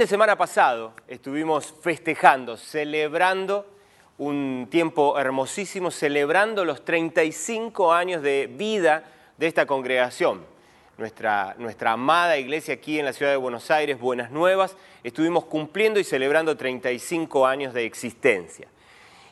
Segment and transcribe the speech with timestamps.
[0.00, 3.66] De semana pasado estuvimos festejando, celebrando
[4.16, 9.04] un tiempo hermosísimo, celebrando los 35 años de vida
[9.36, 10.46] de esta congregación.
[10.96, 16.00] Nuestra, nuestra amada iglesia aquí en la ciudad de Buenos Aires, Buenas Nuevas, estuvimos cumpliendo
[16.00, 18.68] y celebrando 35 años de existencia.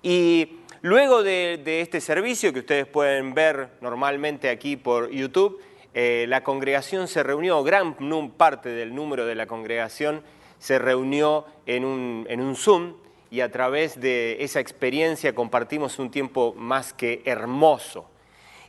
[0.02, 5.62] Y luego de, este servicio que ustedes pueden ver normalmente aquí por YouTube,
[5.94, 7.94] eh, la congregación se reunió, gran
[8.32, 10.22] parte del número de la congregación
[10.58, 12.94] se reunió en un, en un Zoom
[13.30, 18.06] y a través de esa experiencia compartimos un tiempo más que hermoso.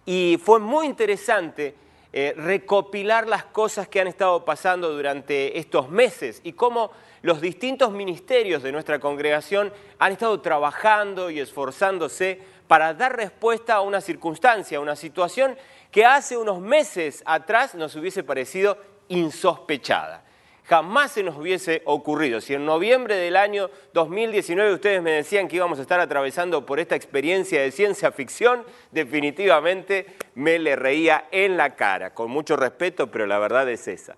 [0.06, 1.76] Y fue muy interesante
[2.12, 7.92] eh, recopilar las cosas que han estado pasando durante estos meses y cómo los distintos
[7.92, 14.78] ministerios de nuestra congregación han estado trabajando y esforzándose para dar respuesta a una circunstancia,
[14.78, 15.58] a una situación
[15.92, 20.24] que hace unos meses atrás nos hubiese parecido insospechada
[20.70, 22.40] jamás se nos hubiese ocurrido.
[22.42, 26.80] Si en noviembre del año 2019 ustedes me decían que íbamos a estar atravesando por
[26.80, 33.10] esta experiencia de ciencia ficción, definitivamente me le reía en la cara, con mucho respeto,
[33.10, 34.16] pero la verdad es esa.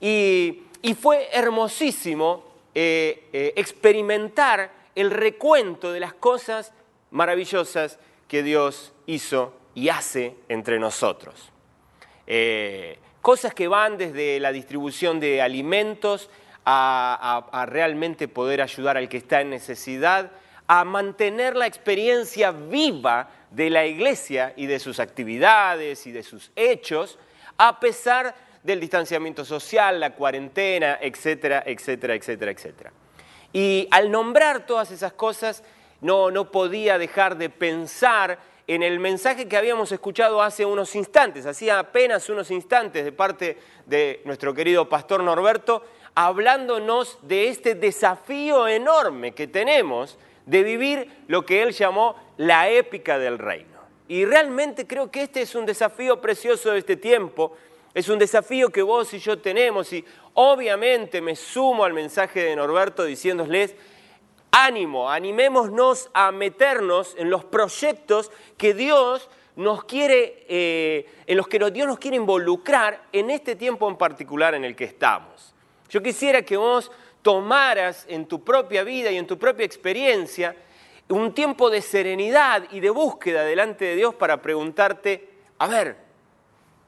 [0.00, 0.62] Y,
[1.00, 6.72] fue hermosísimo eh, eh, experimentar el recuento de las cosas
[7.10, 7.98] maravillosas
[8.28, 11.52] que Dios hizo y hace entre nosotros.
[12.26, 16.28] Eh, cosas que van desde la distribución de alimentos
[16.66, 20.32] a, realmente poder ayudar al que está en necesidad,
[20.66, 26.50] a mantener la experiencia viva de la iglesia y de sus actividades y de sus
[26.56, 27.18] hechos,
[27.58, 32.92] a pesar del distanciamiento social, la cuarentena, etcétera, etcétera, etcétera, etcétera.
[33.52, 35.62] Y al nombrar todas esas cosas,
[36.00, 38.38] no, no podía dejar de pensar
[38.74, 43.58] en el mensaje que habíamos escuchado hace unos instantes, hacía apenas unos instantes de parte
[43.84, 45.84] de nuestro querido pastor Norberto,
[46.14, 50.16] hablándonos de este desafío enorme que tenemos
[50.46, 53.78] de vivir lo que él llamó la épica del reino.
[54.08, 57.54] Y realmente creo que este es un desafío precioso de este tiempo,
[57.92, 60.02] es un desafío que vos y yo tenemos y
[60.32, 63.74] obviamente me sumo al mensaje de Norberto diciéndoles,
[64.52, 71.58] ánimo, animémonos a meternos en los proyectos que Dios nos quiere, eh, en los que
[71.58, 75.54] Dios nos quiere involucrar en este tiempo en particular en el que estamos.
[75.88, 76.90] Yo quisiera que vos
[77.22, 80.54] tomaras en tu propia vida y en tu propia experiencia
[81.08, 85.96] un tiempo de serenidad y de búsqueda delante de Dios para preguntarte, a ver,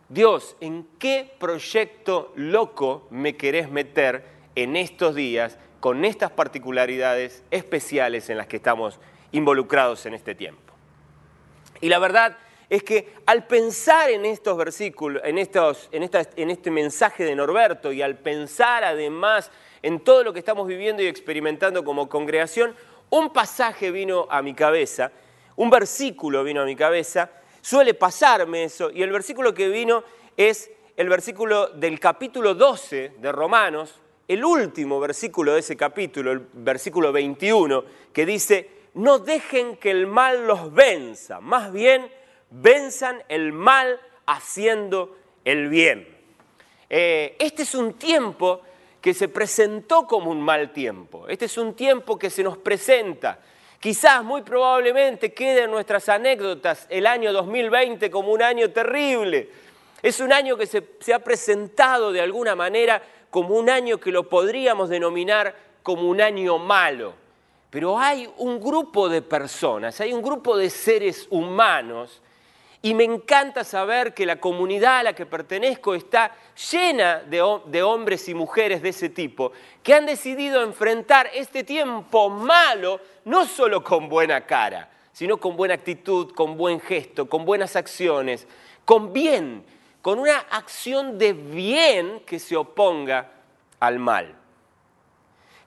[0.08, 8.30] Dios, ¿en qué proyecto loco me querés meter en estos días con estas particularidades especiales
[8.30, 8.98] en las que estamos
[9.32, 10.72] involucrados en este tiempo?
[11.82, 12.38] Y la verdad
[12.70, 17.34] es que al pensar en estos versículos, en, estos, en, esta- en este mensaje de
[17.34, 19.50] Norberto y al pensar además
[19.82, 22.74] en todo lo que estamos viviendo y experimentando como congregación,
[23.10, 25.12] un pasaje vino a mi cabeza,
[25.54, 27.30] un versículo vino a mi cabeza,
[27.60, 30.02] suele pasarme eso, y el versículo que vino
[30.38, 36.46] es el versículo del capítulo 12 de Romanos, el último versículo de ese capítulo, el
[36.52, 42.08] versículo 21, que dice, no dejen que el mal los venza, más bien
[42.50, 46.08] venzan el mal haciendo el bien.
[46.88, 48.62] Eh, este es un tiempo
[49.00, 51.28] que se presentó como un mal tiempo.
[51.28, 53.38] Este es un tiempo que se nos presenta.
[53.78, 59.50] Quizás, muy probablemente, quede en nuestras anécdotas el año 2020 como un año terrible.
[60.02, 63.02] Es un año que se, se ha presentado de alguna manera
[63.34, 67.14] como un año que lo podríamos denominar como un año malo.
[67.68, 72.22] Pero hay un grupo de personas, hay un grupo de seres humanos
[72.80, 76.30] y me encanta saber que la comunidad a la que pertenezco está
[76.70, 79.50] llena de, ho- de hombres y mujeres de ese tipo,
[79.82, 85.74] que han decidido enfrentar este tiempo malo no solo con buena cara, sino con buena
[85.74, 88.46] actitud, con buen gesto, con buenas acciones,
[88.84, 89.64] con bien,
[90.04, 93.30] con una acción de bien que se oponga
[93.80, 94.34] al mal.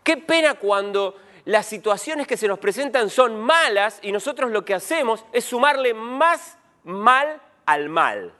[0.03, 4.75] Qué pena cuando las situaciones que se nos presentan son malas y nosotros lo que
[4.75, 8.31] hacemos es sumarle más mal al mal.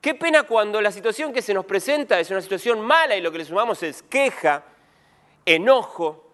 [0.00, 3.30] Qué pena cuando la situación que se nos presenta es una situación mala y lo
[3.30, 4.62] que le sumamos es queja,
[5.44, 6.24] enojo,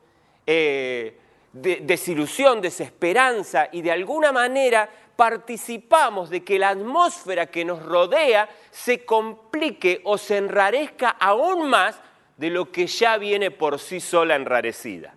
[0.46, 1.18] eh,
[1.52, 4.88] de- desilusión, desesperanza y de alguna manera
[5.20, 12.00] participamos de que la atmósfera que nos rodea se complique o se enrarezca aún más
[12.38, 15.12] de lo que ya viene por sí sola enrarecida.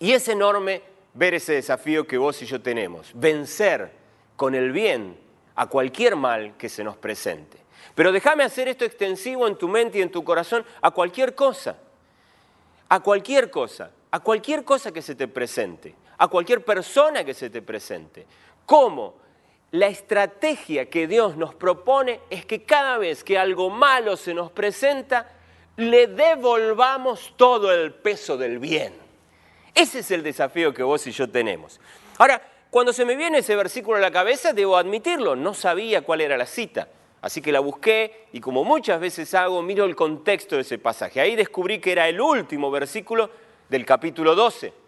[0.00, 0.82] Y es enorme
[1.14, 3.90] ver ese desafío que vos y yo tenemos, vencer
[4.36, 5.18] con el bien
[5.54, 7.56] a cualquier mal que se nos presente.
[7.94, 11.78] Pero déjame hacer esto extensivo en tu mente y en tu corazón a cualquier cosa,
[12.90, 17.50] a cualquier cosa, a cualquier cosa que se te presente, a cualquier persona que se
[17.50, 18.24] te presente.
[18.64, 19.14] ¿Cómo?
[19.72, 24.52] La estrategia que Dios nos propone es que cada vez que algo malo se nos
[24.52, 25.28] presenta,
[25.78, 28.94] le devolvamos todo el peso del bien.
[29.74, 31.80] Ese es el desafío que vos y yo tenemos.
[32.18, 32.40] Ahora,
[32.70, 36.36] cuando se me viene ese versículo a la cabeza, debo admitirlo, no sabía cuál era
[36.36, 36.86] la cita.
[37.20, 41.20] Así que la busqué y como muchas veces hago, miro el contexto de ese pasaje.
[41.20, 43.28] Ahí descubrí que era el último versículo
[43.68, 44.81] del capítulo 12.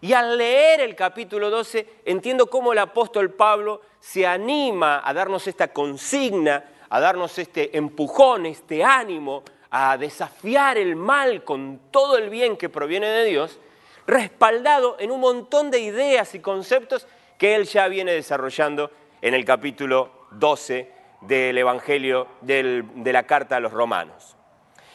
[0.00, 5.46] Y al leer el capítulo 12, entiendo cómo el apóstol Pablo se anima a darnos
[5.46, 12.30] esta consigna, a darnos este empujón, este ánimo, a desafiar el mal con todo el
[12.30, 13.58] bien que proviene de Dios,
[14.06, 17.06] respaldado en un montón de ideas y conceptos
[17.38, 18.90] que él ya viene desarrollando
[19.20, 20.92] en el capítulo 12
[21.22, 24.36] del Evangelio del- de la carta a los romanos.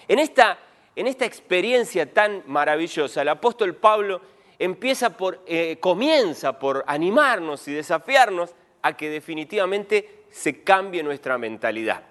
[0.08, 0.58] En esta,
[0.96, 4.22] en esta experiencia tan maravillosa, el apóstol Pablo
[4.64, 8.52] empieza por, eh, comienza por animarnos y desafiarnos
[8.84, 12.04] a que definitivamente se cambie nuestra mentalidad.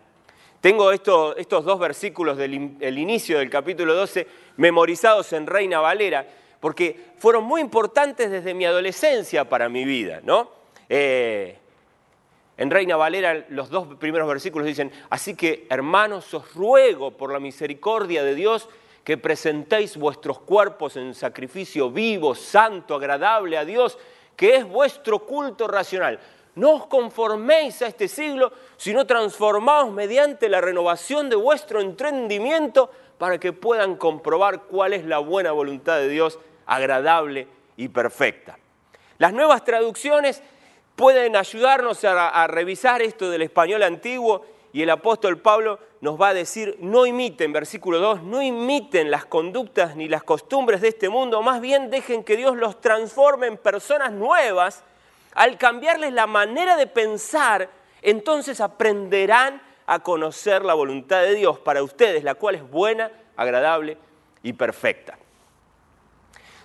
[0.61, 4.27] Tengo esto- estos dos versículos del in- el inicio del capítulo 12
[4.57, 6.27] memorizados en Reina Valera,
[6.61, 10.51] porque fueron muy importantes desde mi adolescencia para mi vida, ¿no?
[10.89, 11.57] Eh,
[12.59, 17.39] en Reina Valera los dos primeros versículos dicen, así que hermanos os ruego por la
[17.41, 18.69] misericordia de Dios
[19.05, 23.99] que presentéis vuestros cuerpos en sacrificio vivo, santo, agradable a Dios,
[24.37, 26.19] que es vuestro culto racional.
[26.55, 33.39] No os conforméis a este siglo, sino transformaos mediante la renovación de vuestro entendimiento para
[33.39, 38.59] que puedan comprobar cuál es la buena voluntad de Dios, agradable y perfecta.
[39.19, 40.43] Las nuevas traducciones
[40.97, 46.29] pueden ayudarnos a, a revisar esto del español antiguo y el apóstol Pablo nos va
[46.29, 51.09] a decir, no imiten, versículo 2, no imiten las conductas ni las costumbres de este
[51.11, 54.83] mundo, más bien dejen que Dios los transforme en personas nuevas.
[55.35, 57.69] Al cambiarles la manera de pensar,
[58.03, 63.99] entonces aprenderán a conocer la voluntad de Dios para ustedes, la cual es buena, agradable
[64.43, 65.19] y perfecta.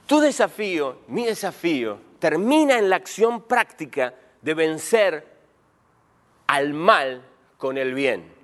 [0.07, 5.27] Tu desafío, mi desafío, termina en la acción práctica de vencer
[6.47, 7.23] al mal
[7.57, 8.34] con el bien.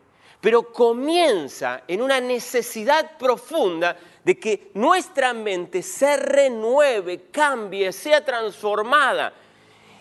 [0.41, 9.33] Pero comienza en una necesidad profunda de que nuestra mente se renueve, cambie, sea transformada.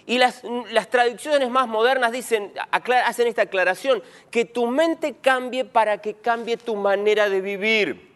[0.06, 0.42] Y las,
[0.90, 6.74] traducciones más modernas dicen, hacen esta aclaración, que tu mente cambie para que cambie tu
[6.74, 8.10] manera de vivir.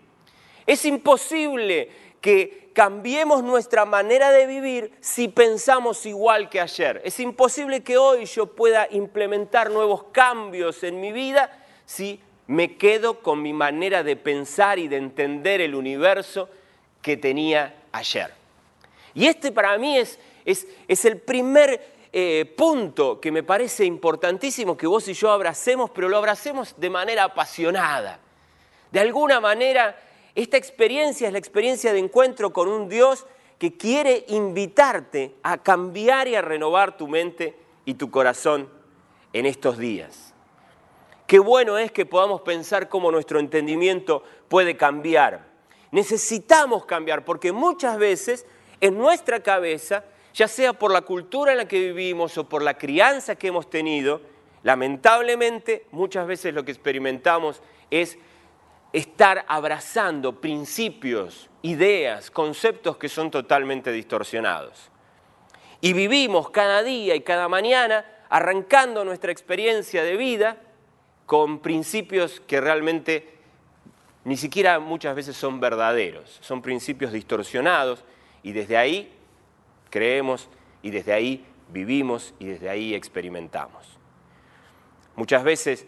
[0.66, 1.90] Es imposible
[2.22, 7.02] que cambiemos nuestra manera de vivir si pensamos igual que ayer.
[7.04, 13.20] Es imposible que hoy yo pueda implementar nuevos cambios en mi vida si me quedo
[13.20, 16.48] con mi manera de pensar y de entender el universo
[17.00, 18.32] que tenía ayer.
[19.14, 24.76] Y este para mí es, es, es el primer eh, punto que me parece importantísimo
[24.76, 28.20] que vos y yo abracemos, pero lo abracemos de manera apasionada.
[28.90, 29.98] De alguna manera,
[30.34, 33.26] esta experiencia es la experiencia de encuentro con un Dios
[33.58, 38.68] que quiere invitarte a cambiar y a renovar tu mente y tu corazón
[39.32, 40.33] en estos días.
[41.26, 45.46] Qué bueno es que podamos pensar cómo nuestro entendimiento puede cambiar.
[45.90, 48.46] Necesitamos cambiar porque muchas veces
[48.80, 50.04] en nuestra cabeza,
[50.34, 53.70] ya sea por la cultura en la que vivimos o por la crianza que hemos
[53.70, 54.20] tenido,
[54.62, 58.18] lamentablemente muchas veces lo que experimentamos es
[58.92, 64.90] estar abrazando principios, ideas, conceptos que son totalmente distorsionados.
[65.80, 70.58] Y vivimos cada día y cada mañana arrancando nuestra experiencia de vida
[71.26, 73.34] con principios que realmente
[74.24, 78.04] ni siquiera muchas veces son verdaderos, son principios distorsionados
[78.42, 79.12] y desde ahí
[79.90, 80.48] creemos
[80.82, 83.98] y desde ahí vivimos y desde ahí experimentamos.
[85.16, 85.86] Muchas veces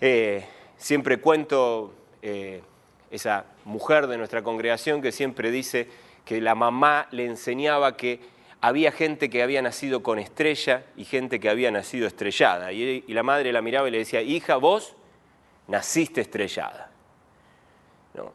[0.00, 2.62] eh, siempre cuento eh,
[3.10, 5.88] esa mujer de nuestra congregación que siempre dice
[6.24, 8.20] que la mamá le enseñaba que
[8.60, 12.72] había gente que había nacido con estrella y gente que había nacido estrellada.
[12.72, 14.94] Y, la madre la miraba y le decía, hija, vos
[15.66, 16.90] naciste estrellada.
[18.14, 18.32] ¿No?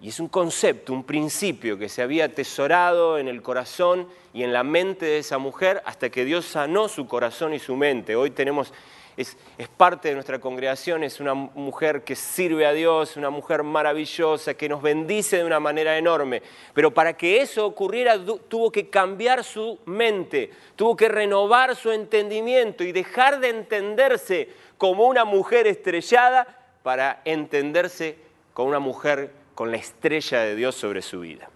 [0.00, 4.52] Y es un concepto, un principio que se había atesorado en el corazón y en
[4.52, 8.16] la mente de esa mujer hasta que Dios sanó su corazón y su mente.
[8.16, 8.72] Hoy tenemos
[9.18, 9.36] es,
[9.76, 14.68] parte de nuestra congregación, es una mujer que sirve a Dios, una mujer maravillosa, que
[14.68, 16.40] nos bendice de una manera enorme.
[16.72, 22.84] Pero para que eso ocurriera tuvo que cambiar su mente, tuvo que renovar su entendimiento
[22.84, 26.46] y dejar de entenderse como una mujer estrellada
[26.84, 28.18] para entenderse
[28.54, 31.50] como una mujer con la estrella de Dios sobre su vida.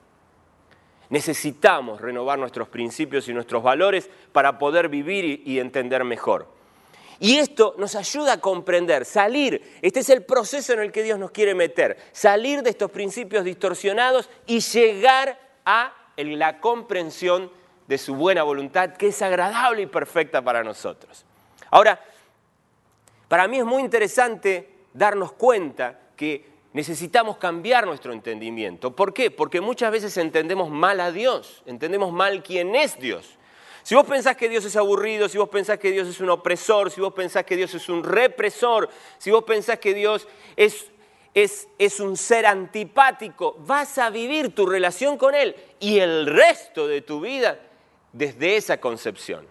[1.11, 6.62] Necesitamos renovar nuestros principios y nuestros valores para poder vivir y entender mejor.
[7.23, 11.21] Y esto nos ayuda a comprender, salir, este es el proceso en el que Dios
[11.21, 17.49] nos quiere meter, salir de estos principios distorsionados y llegar a la comprensión
[17.87, 21.25] de su buena voluntad, que es agradable y perfecta para nosotros.
[21.71, 22.00] Ahora,
[23.29, 28.97] para mí es muy interesante darnos cuenta que necesitamos cambiar nuestro entendimiento.
[28.97, 29.31] ¿Por qué?
[29.31, 33.38] Porque muchas veces entendemos mal a Dios, entendemos mal quién es Dios.
[33.83, 36.91] Si vos pensás que Dios es aburrido, si vos pensás que Dios es un opresor,
[36.91, 40.87] si vos pensás que Dios es un represor, si vos pensás que Dios es,
[41.35, 46.87] es, es un ser antipático, vas a vivir tu relación con Él y el resto
[46.87, 47.59] de tu vida
[48.12, 49.47] desde esa concepción.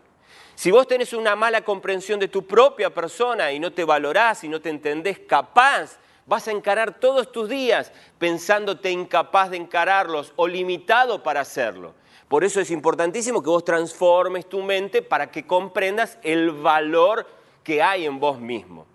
[0.56, 4.48] Si vos tenés una mala comprensión de tu propia persona y no te valorás y
[4.48, 10.48] no te entendés capaz, vas a encarar todos tus días pensándote incapaz de encararlos o
[10.48, 11.96] limitado para hacerlo.
[12.32, 17.28] Por eso es importantísimo que vos transformes tu mente para que comprendas el valor
[17.62, 18.86] que hay en vos mismo.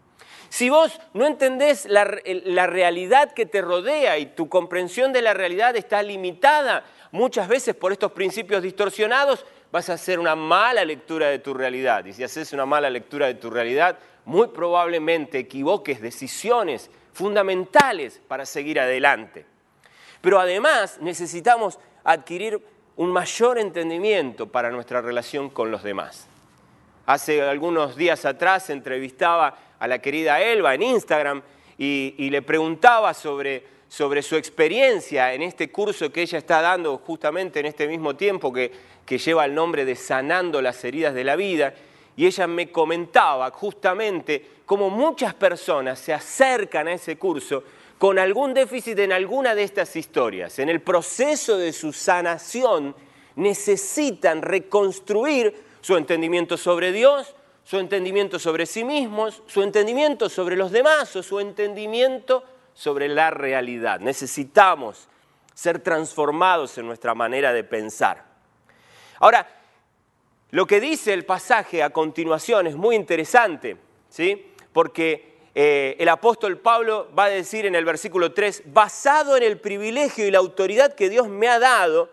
[0.48, 5.76] Si vos no entendés la, realidad que te rodea y tu comprensión de la realidad
[5.76, 11.38] está limitada muchas veces por estos principios distorsionados, vas a hacer una mala lectura de
[11.38, 12.06] tu realidad.
[12.06, 18.46] Y si haces una mala lectura de tu realidad, muy probablemente equivoques decisiones fundamentales para
[18.46, 19.44] seguir adelante.
[20.22, 22.62] Pero además necesitamos adquirir
[22.96, 26.26] un mayor entendimiento para nuestra relación con los demás.
[27.04, 31.42] Hace algunos días atrás entrevistaba a la querida Elba en Instagram
[31.78, 37.60] y, le preguntaba sobre, sobre, su experiencia en este curso que ella está dando justamente
[37.60, 38.72] en este mismo tiempo que,
[39.04, 41.74] que lleva el nombre de Sanando las heridas de la vida.
[42.16, 47.62] Y ella me comentaba justamente cómo muchas personas se acercan a ese curso
[47.98, 50.58] con algún déficit en alguna de estas historias.
[50.58, 52.94] En el proceso de su sanación
[53.36, 57.34] necesitan reconstruir su entendimiento sobre Dios,
[57.64, 63.30] su entendimiento sobre sí mismos, su entendimiento sobre los demás o su entendimiento sobre la
[63.30, 64.00] realidad.
[64.00, 65.08] Necesitamos
[65.54, 68.24] ser transformados en nuestra manera de pensar.
[69.20, 69.48] Ahora,
[70.50, 73.76] lo que dice el pasaje a continuación es muy interesante,
[74.10, 74.52] ¿sí?
[74.72, 79.58] Porque eh, el apóstol Pablo va a decir en el versículo 3, basado en el
[79.58, 82.10] privilegio y la autoridad que Dios me ha dado,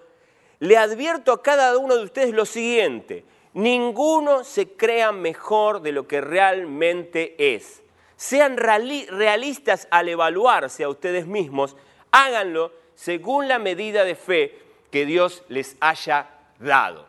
[0.60, 6.08] le advierto a cada uno de ustedes lo siguiente, ninguno se crea mejor de lo
[6.08, 7.84] que realmente es.
[8.16, 11.76] Sean realistas al evaluarse a ustedes mismos,
[12.12, 14.58] háganlo según la medida de fe
[14.90, 17.06] que Dios les haya dado.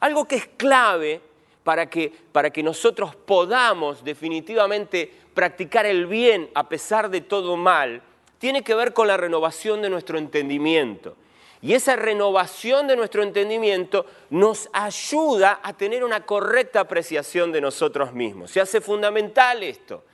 [0.00, 1.20] Algo que es clave
[1.62, 8.02] para que, para que nosotros podamos definitivamente practicar el bien a pesar de todo mal,
[8.38, 11.16] tiene que ver con la renovación de nuestro entendimiento.
[11.60, 18.12] Y esa renovación de nuestro entendimiento nos ayuda a tener una correcta apreciación de nosotros
[18.12, 18.50] mismos.
[18.50, 20.04] Se hace fundamental esto.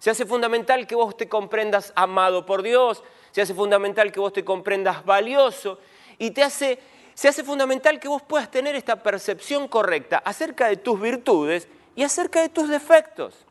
[0.00, 4.32] Se hace fundamental que vos te comprendas amado por Dios, se hace fundamental que vos
[4.32, 5.78] te comprendas valioso
[6.18, 6.78] y te hace,
[7.14, 12.02] se hace fundamental que vos puedas tener esta percepción correcta acerca de tus virtudes y
[12.02, 13.45] acerca de tus defectos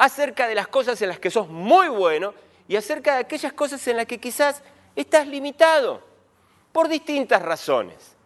[0.00, 2.32] acerca de las cosas en las que sos muy bueno
[2.66, 4.62] y acerca de aquellas cosas en las que quizás
[4.96, 6.02] estás limitado
[6.72, 8.16] por distintas razones.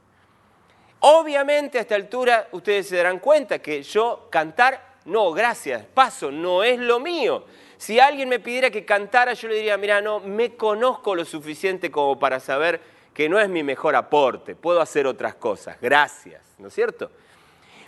[1.00, 6.62] Obviamente a esta altura ustedes se darán cuenta que yo cantar, no, gracias, paso, no
[6.62, 7.44] es lo mío.
[7.76, 11.90] Si alguien me pidiera que cantara, yo le diría, mira, no, me conozco lo suficiente
[11.90, 12.80] como para saber
[13.12, 17.10] que no es mi mejor aporte, puedo hacer otras cosas, gracias, ¿no es cierto?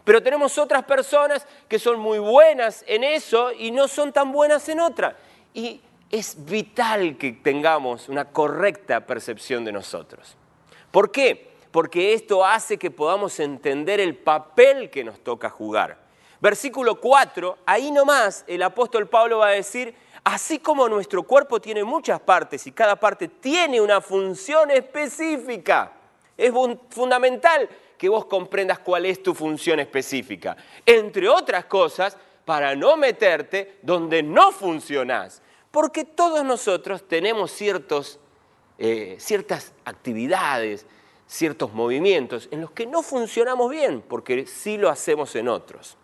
[0.06, 4.68] Pero tenemos otras personas que son muy buenas en eso y no son tan buenas
[4.68, 5.16] en otra.
[5.52, 5.80] Y
[6.12, 10.36] es vital que tengamos una correcta percepción de nosotros.
[10.92, 11.50] ¿Por qué?
[11.72, 15.98] Porque esto hace que podamos entender el papel que nos toca jugar.
[16.40, 21.82] Versículo 4, ahí nomás el apóstol Pablo va a decir, así como nuestro cuerpo tiene
[21.82, 25.94] muchas partes y cada parte tiene una función específica,
[26.36, 26.52] Es
[26.90, 30.56] fundamental que vos comprendas cuál es tu función específica.
[30.84, 35.42] Entre otras cosas, para no meterte donde no funcionás.
[35.70, 38.18] Porque todos nosotros tenemos ciertos,
[38.78, 40.86] eh, ciertas actividades,
[41.26, 45.96] ciertos movimientos en los que no funcionamos bien, porque sí lo hacemos en otros.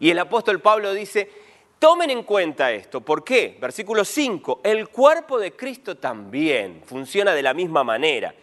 [0.00, 1.30] Y el apóstol Pablo dice,
[1.78, 3.02] tomen en cuenta esto.
[3.02, 3.58] ¿Por qué?
[3.60, 8.34] Versículo 5, el cuerpo de Cristo también funciona de la misma manera.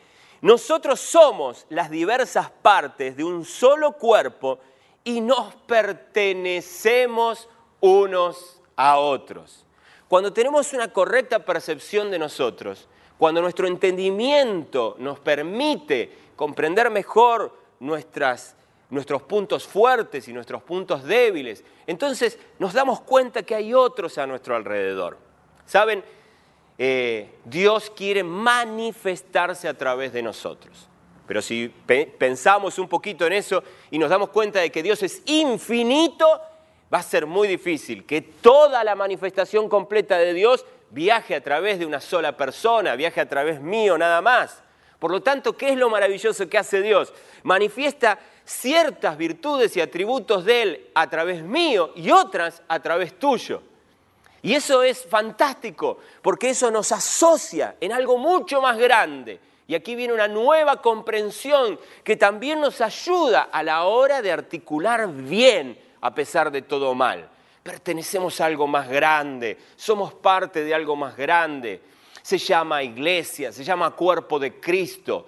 [0.42, 4.60] Nosotros somos las diversas partes de un solo cuerpo
[5.04, 7.48] y nos pertenecemos
[7.80, 9.66] unos a otros.
[10.08, 18.56] Cuando tenemos una correcta percepción de nosotros, cuando nuestro entendimiento nos permite comprender mejor nuestras,
[18.90, 24.26] nuestros puntos fuertes y nuestros puntos débiles, entonces nos damos cuenta que hay otros a
[24.26, 25.20] nuestro alrededor.
[25.68, 26.04] ¿Saben?
[26.84, 30.88] Eh, Dios quiere manifestarse a través de nosotros.
[31.28, 35.04] Pero si pe- pensamos un poquito en eso y nos damos cuenta de que Dios
[35.04, 36.26] es infinito,
[36.92, 41.78] va a ser muy difícil que toda la manifestación completa de Dios viaje a través
[41.78, 44.64] de una sola persona, viaje a través mío nada más.
[44.98, 47.14] Por lo tanto, ¿qué es lo maravilloso que hace Dios?
[47.44, 53.62] Manifiesta ciertas virtudes y atributos de Él a través mío y otras a través tuyo.
[54.44, 59.40] Y eso es fantástico, porque eso nos asocia en algo mucho más grande.
[59.68, 65.08] Y aquí viene una nueva comprensión que también nos ayuda a la hora de articular
[65.08, 67.30] bien a pesar de todo mal.
[67.64, 71.82] Pertenecemos a algo más grande, somos parte de algo más grande.
[72.24, 75.28] Se llama iglesia, se llama cuerpo de Cristo.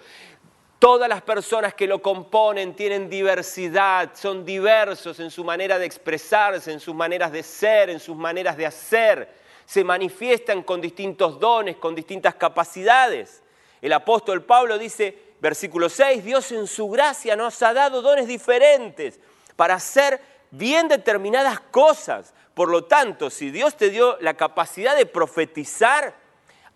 [0.83, 6.73] Todas las personas que lo componen tienen diversidad, son diversos en su manera de expresarse,
[6.73, 9.33] en sus maneras de ser, en sus maneras de hacer.
[9.65, 13.41] Se manifiestan con distintos dones, con distintas capacidades.
[13.81, 19.21] El apóstol Pablo dice, versículo 6, Dios en su gracia nos ha dado dones diferentes
[19.55, 20.19] para hacer
[20.51, 22.33] bien determinadas cosas.
[22.53, 26.22] Por lo tanto, si Dios te dio la capacidad de profetizar,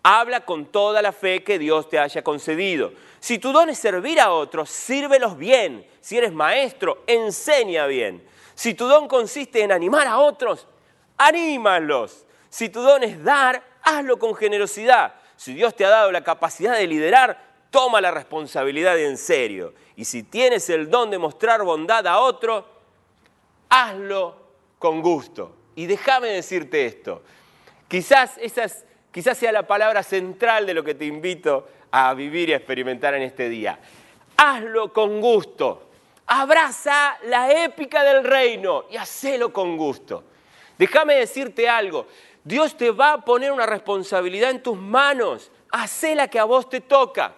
[0.02, 2.92] Habla con toda la fe que Dios te haya concedido.
[3.20, 5.86] Si tu don es servir a otros, sírvelos bien.
[6.00, 8.26] Si eres maestro, enseña bien.
[8.54, 10.66] Si tu don consiste en animar a otros,
[11.16, 12.24] anímalos.
[12.48, 15.14] Si tu don es dar, hazlo con generosidad.
[15.36, 19.74] Si Dios te ha dado la capacidad de liderar, toma la responsabilidad en serio.
[19.96, 22.64] Y si tienes el don de mostrar bondad a otro,
[23.68, 24.36] hazlo
[24.78, 25.54] con gusto.
[25.74, 27.22] Y déjame decirte esto.
[27.88, 28.84] Quizás esa es-
[29.18, 33.14] quizás sea la palabra central de lo que te invito a vivir y a experimentar
[33.14, 33.76] en este día.
[34.36, 35.90] Hazlo con gusto.
[36.24, 40.22] Abraza la épica del reino y hacelo con gusto.
[40.78, 42.06] Déjame decirte algo.
[42.44, 45.50] Dios te va a poner una responsabilidad en tus manos.
[45.72, 47.34] Hacela que a vos te toca.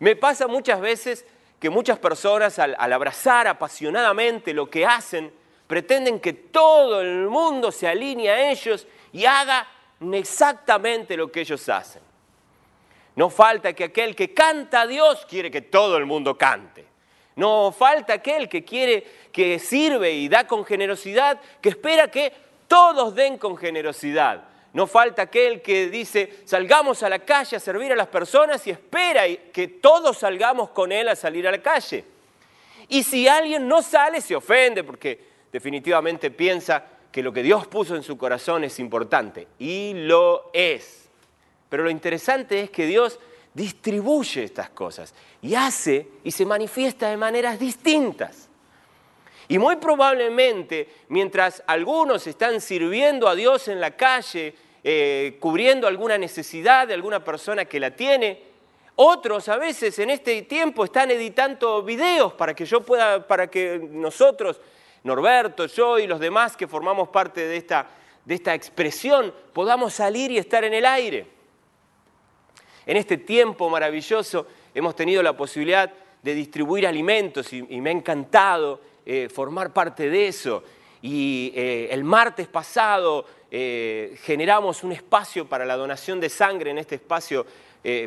[0.00, 1.24] Me pasa muchas veces
[1.60, 5.32] que muchas personas al, al abrazar apasionadamente lo que hacen,
[5.68, 9.68] pretenden que todo el mundo se alinee a ellos y haga
[10.12, 12.02] exactamente lo que ellos hacen.
[13.14, 16.86] No falta que aquel que canta a Dios quiere que todo el mundo cante.
[17.36, 22.32] No falta aquel que quiere, que sirve y da con generosidad, que espera que
[22.68, 24.44] todos den con generosidad.
[24.72, 28.70] No falta aquel que dice, salgamos a la calle a servir a las personas y
[28.70, 32.04] espera que todos salgamos con él a salir a la calle.
[32.88, 36.82] Y si alguien no sale, se ofende porque definitivamente piensa
[37.12, 39.46] que lo que Dios puso en su corazón es importante.
[39.58, 41.08] Y lo es.
[41.68, 43.20] Pero lo interesante es que Dios
[43.54, 48.48] distribuye estas cosas y hace y se manifiesta de maneras distintas.
[49.48, 56.16] Y muy probablemente, mientras algunos están sirviendo a Dios en la calle, eh, cubriendo alguna
[56.16, 58.42] necesidad de alguna persona que la tiene,
[58.96, 63.78] otros a veces en este tiempo están editando videos para que yo pueda, para que
[63.90, 64.60] nosotros,
[65.04, 67.86] Norberto, yo y los demás que formamos parte de esta,
[68.24, 71.26] de esta expresión, podamos salir y estar en el aire.
[72.86, 78.80] En este tiempo maravilloso hemos tenido la posibilidad de distribuir alimentos y, me ha encantado
[79.04, 80.62] eh, formar parte de eso.
[81.00, 86.78] Y eh, el martes pasado eh, generamos un espacio para la donación de sangre en
[86.78, 87.44] este espacio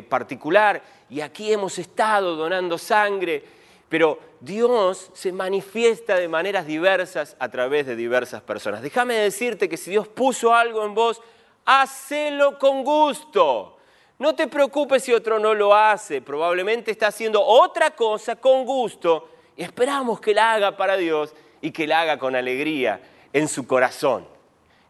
[0.08, 3.44] particular y aquí hemos estado donando sangre,
[3.88, 8.82] pero Dios se manifiesta de maneras diversas a través de diversas personas.
[8.82, 11.22] Déjame decirte que si Dios puso algo en vos,
[11.64, 13.76] hacelo con gusto.
[14.18, 19.28] No te preocupes si otro no lo hace, probablemente está haciendo otra cosa con gusto
[19.56, 23.00] y esperamos que la haga para Dios y que la haga con alegría
[23.32, 24.26] en su corazón,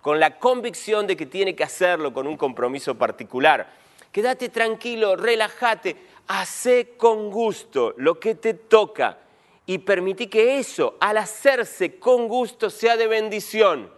[0.01, 3.67] con la convicción de que tiene que hacerlo con un compromiso particular.
[4.13, 5.97] Quédate tranquilo, relájate,
[6.29, 9.19] Hacé con gusto lo que te toca
[9.67, 13.91] y permití que eso, al hacerse con gusto, sea de bendición.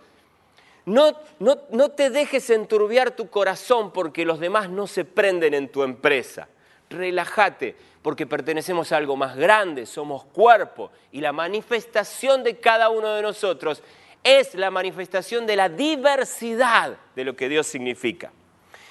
[0.87, 5.69] No, no, no te dejes enturbiar tu corazón porque los demás no se prenden en
[5.69, 6.49] tu empresa.
[6.89, 13.09] Relájate porque pertenecemos a algo más grande, somos cuerpo y la manifestación de cada uno
[13.15, 13.83] de nosotros
[14.25, 18.33] es la manifestación de la diversidad de lo que Dios significa.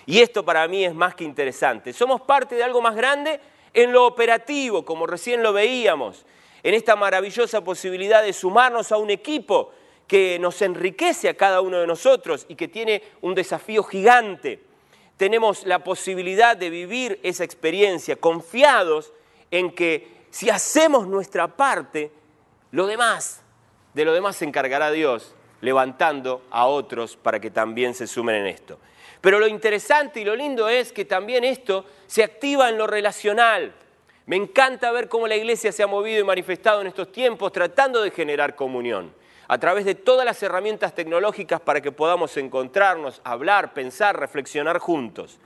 [0.08, 1.92] Y esto para mí es más que interesante.
[1.92, 3.42] Somos parte de algo más grande
[3.74, 6.26] en lo operativo, como recién lo veíamos,
[6.64, 9.72] en esta maravillosa posibilidad de sumarnos a un equipo
[10.08, 14.64] que nos enriquece a cada uno de nosotros y que tiene un desafío gigante.
[15.18, 19.12] Tenemos la posibilidad de vivir esa experiencia confiados
[19.52, 22.12] en que si hacemos nuestra parte,
[22.72, 23.42] lo demás,
[23.94, 28.48] de lo demás se encargará Dios, levantando a otros para que también se sumen en
[28.48, 28.80] esto.
[29.28, 33.74] Pero lo interesante y lo lindo es que también esto se activa en lo relacional.
[34.26, 38.02] Me encanta ver cómo la iglesia se ha movido y manifestado en estos tiempos tratando
[38.02, 39.14] de generar comunión
[39.50, 45.40] a través de todas las herramientas tecnológicas para que podamos encontrarnos, hablar, pensar, reflexionar juntos.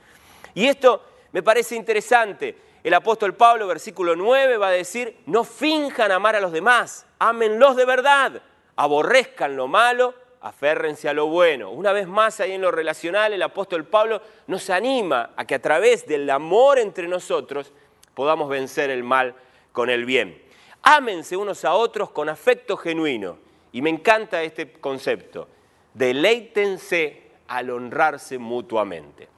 [0.54, 2.56] Y esto me parece interesante.
[2.84, 7.74] El apóstol Pablo, versículo 9, va a decir, no finjan amar a los demás, ámenlos
[7.74, 8.42] de verdad,
[8.76, 11.70] aborrezcan lo malo, aférrense a lo bueno.
[11.70, 15.62] Una vez más ahí en lo relacional, el apóstol Pablo nos anima a que a
[15.62, 17.72] través del amor entre nosotros
[18.14, 19.34] podamos vencer el mal
[19.70, 20.42] con el bien.
[20.82, 23.38] Ámense unos a otros con afecto genuino.
[23.70, 25.48] Y me encanta este concepto.
[25.94, 29.28] Deleítense al honrarse mutuamente.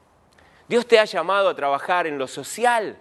[0.67, 2.97] Dios te ha llamado a trabajar en lo social.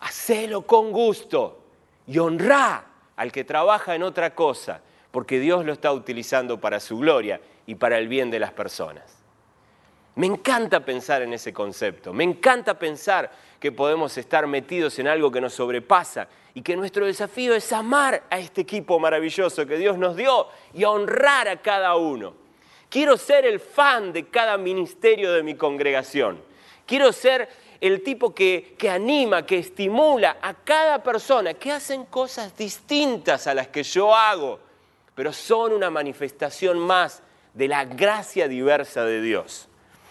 [0.00, 1.62] Hacelo con gusto
[2.06, 4.80] y honra al que trabaja en otra cosa
[5.12, 9.04] porque Dios lo está utilizando para su gloria y para el bien de las personas.
[10.16, 15.30] Me encanta pensar en ese concepto, me encanta pensar que podemos estar metidos en algo
[15.30, 19.96] que nos sobrepasa y que nuestro desafío es amar a este equipo maravilloso que Dios
[19.96, 22.34] nos dio y honrar a cada uno.
[22.90, 26.38] Quiero ser el fan de cada ministerio de mi congregación.
[26.84, 27.48] Quiero ser
[27.80, 33.54] el tipo que, que, anima, que estimula a cada persona que hacen cosas distintas a
[33.54, 34.60] las que yo hago
[35.14, 37.22] pero son una manifestación más
[37.54, 39.68] de la gracia diversa de Dios.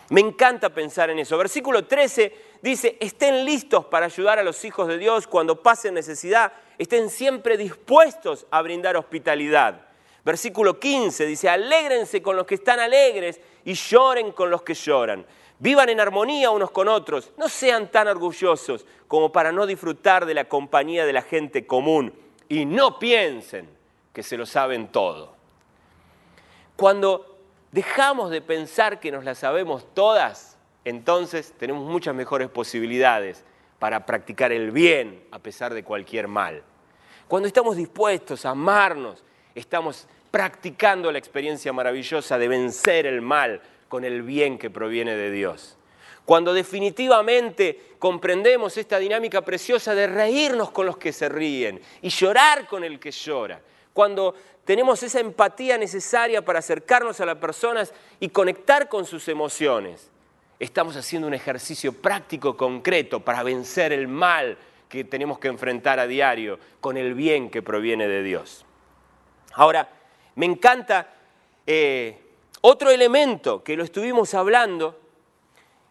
[0.09, 1.37] Me encanta pensar en eso.
[1.37, 6.51] Versículo 13 dice, estén listos para ayudar a los hijos de Dios cuando pasen necesidad,
[6.77, 9.87] estén siempre dispuestos a brindar hospitalidad.
[10.23, 15.25] Versículo 15 dice, alégrense con los que están alegres y lloren con los que lloran.
[15.59, 20.33] Vivan en armonía unos con otros, no sean tan orgullosos como para no disfrutar de
[20.33, 22.13] la compañía de la gente común
[22.49, 23.69] y no piensen
[24.13, 25.33] que se lo saben todo.
[26.75, 27.37] Cuando
[27.71, 33.43] dejamos de pensar que nos la sabemos todas, entonces tenemos muchas mejores posibilidades
[33.79, 36.63] para practicar el bien a pesar de cualquier mal.
[37.27, 39.23] Cuando estamos dispuestos a amarnos,
[39.55, 45.31] estamos practicando la experiencia maravillosa de vencer el mal con el bien que proviene de
[45.31, 45.77] Dios.
[46.25, 52.67] Cuando definitivamente comprendemos esta dinámica preciosa de reírnos con los que se ríen y llorar
[52.67, 53.61] con el que llora,
[53.93, 60.09] cuando tenemos esa empatía necesaria para acercarnos a las personas y conectar con sus emociones.
[60.59, 66.07] Estamos haciendo un ejercicio práctico, concreto, para vencer el mal que tenemos que enfrentar a
[66.07, 68.65] diario con el bien que proviene de Dios.
[69.53, 69.89] Ahora,
[70.35, 71.13] me encanta
[71.65, 72.17] eh,
[72.61, 74.99] otro elemento que lo estuvimos hablando,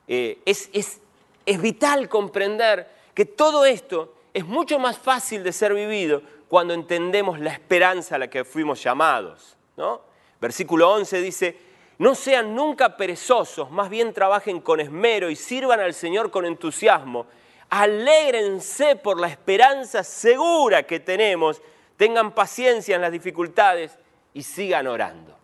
[0.07, 6.23] eh, es, es vital comprender que todo esto es mucho más fácil de ser vivido
[6.51, 9.57] cuando entendemos la esperanza a la que fuimos llamados.
[9.77, 10.03] ¿no?
[10.41, 11.57] Versículo 11 dice,
[11.99, 17.27] no sean nunca perezosos, más bien trabajen con esmero y sirvan al Señor con entusiasmo.
[17.69, 21.63] Alégrense por la esperanza segura que tenemos,
[21.97, 23.97] tengan paciencia en las dificultades
[24.35, 25.39] y sigan orando.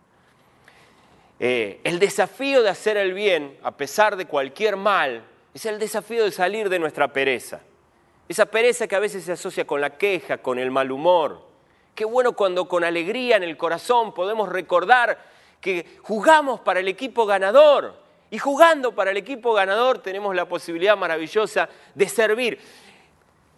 [1.39, 5.23] Eh, el desafío de hacer el bien, a pesar de cualquier mal,
[5.55, 7.61] es el desafío de salir de nuestra pereza.
[8.29, 11.43] Esa pereza que a veces se asocia con la queja, con el mal humor.
[11.95, 15.19] Qué bueno cuando con alegría en el corazón podemos recordar
[15.61, 17.95] que jugamos para el equipo ganador.
[18.31, 22.59] Y jugando para el equipo ganador tenemos la posibilidad maravillosa de servir.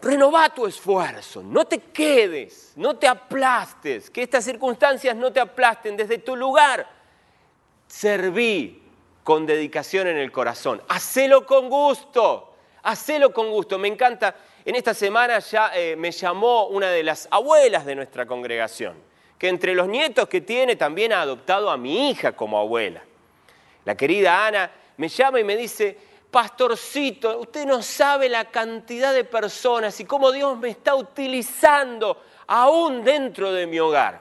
[0.00, 5.96] Renová tu esfuerzo, no te quedes, no te aplastes, que estas circunstancias no te aplasten
[5.96, 6.88] desde tu lugar.
[7.88, 8.82] Serví
[9.24, 12.54] con dedicación en el corazón, hacelo con gusto,
[12.84, 13.78] hacelo con gusto.
[13.78, 14.36] Me encanta
[14.68, 18.98] en esta semana ya eh, me llamó una de las abuelas de nuestra congregación,
[19.38, 23.02] que entre los nietos que tiene también ha adoptado a mi hija como abuela.
[23.86, 25.96] La querida Ana me llama y me dice,
[26.30, 33.02] pastorcito, usted no sabe la cantidad de personas y cómo Dios me está utilizando aún
[33.02, 34.20] dentro de mi hogar,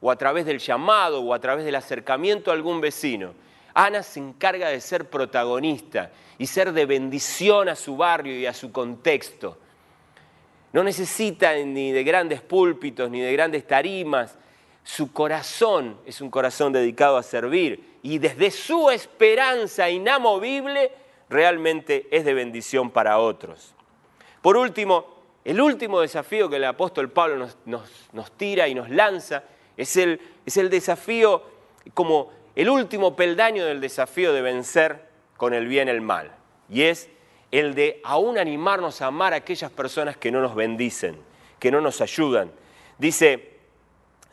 [0.00, 3.34] o a través del llamado, o a través del acercamiento a algún vecino.
[3.74, 8.54] Ana se encarga de ser protagonista y ser de bendición a su barrio y a
[8.54, 9.58] su contexto.
[10.76, 14.36] No necesita ni de grandes púlpitos ni de grandes tarimas.
[14.84, 20.92] Su corazón es un corazón dedicado a servir y desde su esperanza inamovible
[21.30, 23.74] realmente es de bendición para otros.
[24.42, 25.06] Por último,
[25.46, 29.44] el último desafío que el apóstol Pablo nos, nos- nos tira y nos lanza
[29.78, 31.42] es el, es el desafío
[31.94, 35.08] como el último peldaño del desafío de vencer
[35.38, 36.32] con el bien el mal.
[36.68, 37.08] Y es
[37.58, 41.16] el de aún animarnos a amar a aquellas personas que no nos bendicen,
[41.58, 42.52] que no nos ayudan.
[42.98, 43.58] Dice,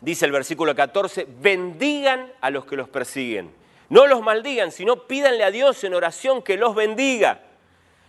[0.00, 3.54] dice el versículo 14, bendigan a los que los persiguen.
[3.88, 7.42] No los maldigan, sino pídanle a Dios en oración que los bendiga.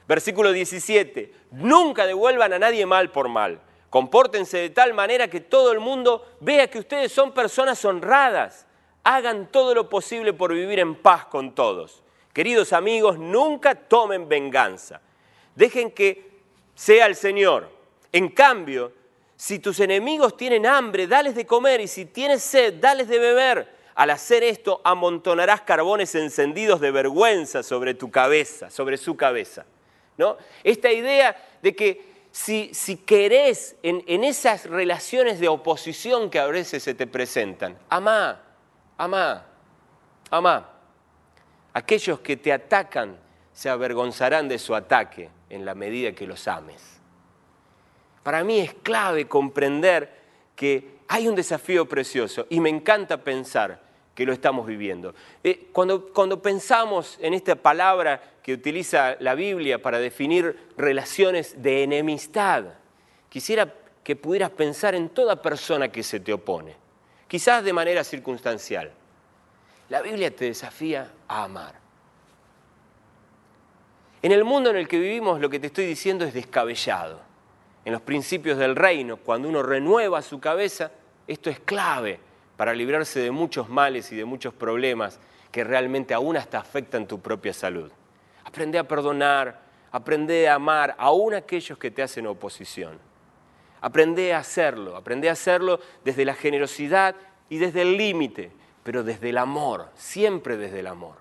[0.08, 3.60] Versículo 17, nunca devuelvan a nadie mal por mal.
[3.89, 8.67] Compórtense de tal manera que todo el mundo vea que ustedes son personas honradas.
[9.04, 12.04] Hagan todo lo posible por vivir en paz con todos.
[12.36, 15.00] Queridos amigos, nunca tomen venganza.
[15.56, 16.32] Dejen que
[16.76, 17.69] sea el Señor.
[18.12, 18.91] En cambio,
[19.38, 23.74] si tus enemigos tienen hambre, dales de comer, y si tienes sed, dales de beber.
[23.95, 29.65] Al hacer esto, amontonarás carbones encendidos de vergüenza sobre tu cabeza, sobre su cabeza.
[30.17, 30.36] ¿no?
[30.62, 32.02] Esta idea de que
[32.34, 37.78] si, si querés en, en esas relaciones de oposición que a veces se te presentan,
[37.88, 38.41] amá,
[38.98, 39.45] amá,
[40.30, 40.74] amá.
[41.75, 43.17] Aquellos que te atacan
[43.51, 47.01] se avergonzarán de su ataque en la medida que los ames.
[48.23, 50.09] Para mí es clave comprender
[50.55, 53.81] que hay un desafío precioso y me encanta pensar
[54.15, 55.13] que lo estamos viviendo.
[55.43, 61.83] Eh, cuando, cuando pensamos en esta palabra que utiliza la Biblia para definir relaciones de
[61.83, 62.67] enemistad,
[63.27, 66.73] quisiera que pudieras pensar en toda persona que se te opone,
[67.27, 68.93] quizás de manera circunstancial.
[69.89, 71.76] La Biblia te desafía a amar.
[74.21, 77.19] En el mundo en el que vivimos lo que te estoy diciendo es descabellado.
[77.84, 80.91] En los principios del reino, cuando uno renueva su cabeza,
[81.28, 82.19] esto es clave
[82.58, 85.19] para librarse de muchos males y de muchos problemas
[85.52, 87.91] que realmente aún hasta afectan tu propia salud.
[88.43, 92.98] Aprende a perdonar, aprende a amar aún a aquellos que te hacen oposición.
[93.82, 97.15] Aprende a hacerlo, aprende a hacerlo desde la generosidad
[97.50, 98.52] y desde el límite,
[98.86, 101.15] pero desde el amor, siempre desde el amor.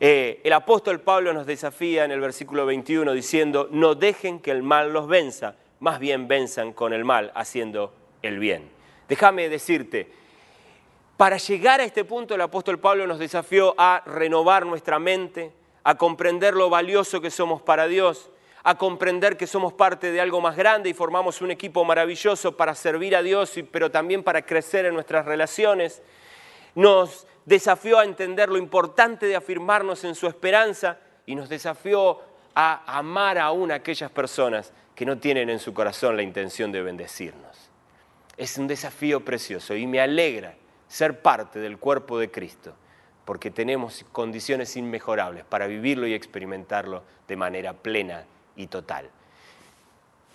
[0.00, 4.64] Eh, el apóstol Pablo nos desafía en el versículo 21 diciendo, no dejen que el
[4.64, 8.68] mal los venza, más bien venzan con el mal haciendo el bien.
[9.08, 10.10] Déjame decirte,
[11.16, 15.52] para llegar a este punto el apóstol Pablo nos desafió a renovar nuestra mente,
[15.84, 18.30] a comprender lo valioso que somos para Dios,
[18.64, 22.74] a comprender que somos parte de algo más grande y formamos un equipo maravilloso para
[22.74, 26.02] servir a Dios, pero también para crecer en nuestras relaciones.
[26.78, 32.20] Nos desafió a entender lo importante de afirmarnos en su esperanza y nos desafió
[32.54, 36.80] a amar aún a aquellas personas que no tienen en su corazón la intención de
[36.80, 37.68] bendecirnos.
[38.36, 40.54] Es un desafío precioso y me alegra
[40.86, 42.76] ser parte del cuerpo de Cristo,
[43.24, 49.10] porque tenemos condiciones inmejorables para vivirlo y experimentarlo de manera plena y total.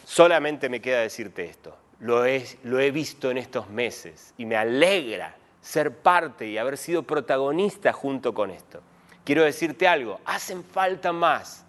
[0.03, 4.57] Solamente me queda decirte esto, lo he, lo he visto en estos meses y me
[4.57, 8.81] alegra ser parte y haber sido protagonista junto con esto.
[9.23, 11.65] Quiero decirte algo, hacen falta más.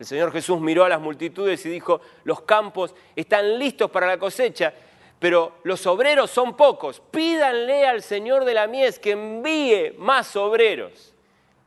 [0.00, 4.18] El Señor Jesús miró a las multitudes y dijo, los campos están listos para la
[4.18, 4.74] cosecha,
[5.20, 7.00] pero los obreros son pocos.
[7.12, 11.14] Pídanle al Señor de la mies que envíe más obreros.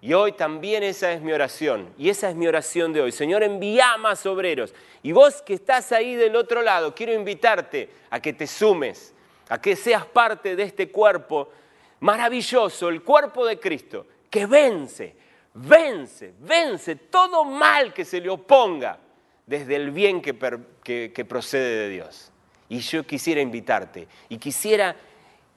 [0.01, 1.93] Y hoy también esa es mi oración.
[1.97, 3.11] Y esa es mi oración de hoy.
[3.11, 4.73] Señor, envía más obreros.
[5.03, 9.13] Y vos que estás ahí del otro lado, quiero invitarte a que te sumes,
[9.47, 11.49] a que seas parte de este cuerpo
[12.01, 15.15] maravilloso, el cuerpo de Cristo, que vence,
[15.53, 18.99] vence, vence todo mal que se le oponga
[19.45, 20.33] desde el bien que,
[21.27, 22.31] procede de Dios.
[22.69, 24.95] Y yo quisiera invitarte y quisiera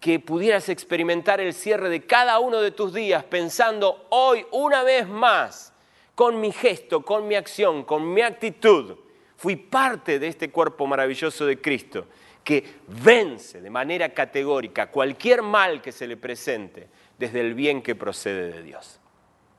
[0.01, 5.09] que pudieras experimentar el cierre de cada uno de tus días pensando hoy una vez
[5.09, 5.73] más,
[6.15, 8.97] con mi gesto, con mi acción, con mi actitud,
[9.37, 12.07] fui parte de este cuerpo maravilloso de Cristo
[12.45, 17.95] que vence de manera categórica cualquier mal que se le presente desde el bien que
[17.95, 19.01] procede de Dios.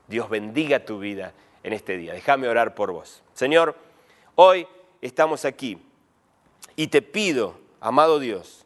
[0.07, 2.13] Dios bendiga tu vida en este día.
[2.13, 3.23] Déjame orar por vos.
[3.33, 3.75] Señor,
[4.35, 4.67] hoy
[5.01, 5.79] estamos aquí
[6.75, 8.65] y te pido, amado Dios,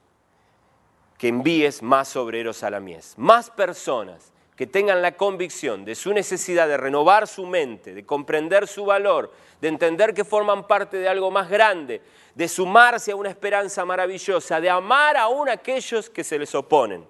[1.17, 6.11] que envíes más obreros a la mies, más personas que tengan la convicción de su
[6.11, 11.07] necesidad de renovar su mente, de comprender su valor, de entender que forman parte de
[11.07, 12.01] algo más grande,
[12.35, 17.05] de sumarse a una esperanza maravillosa, de amar aún a aquellos que se les oponen,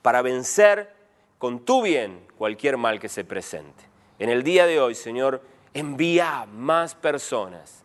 [0.00, 0.94] para vencer
[1.38, 3.82] con tu bien cualquier mal que se presente.
[4.20, 5.42] En el día de hoy, Señor,
[5.74, 7.81] envía más personas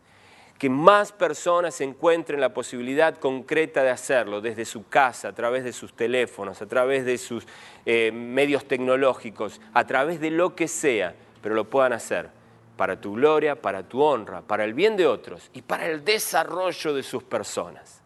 [0.57, 5.73] que más personas encuentren la posibilidad concreta de hacerlo desde su casa, a través de
[5.73, 7.45] sus teléfonos, a través de sus
[7.85, 12.29] eh, medios tecnológicos, a través de lo que sea, pero lo puedan hacer
[12.75, 16.93] para tu gloria, para tu honra, para el bien de otros y para el desarrollo
[16.93, 18.01] de sus personas.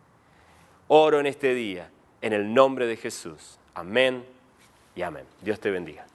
[0.87, 1.89] Oro en este día,
[2.21, 3.59] en el nombre de Jesús.
[3.73, 4.25] Amén
[4.95, 5.25] y amén.
[5.41, 6.10] Dios te bendiga.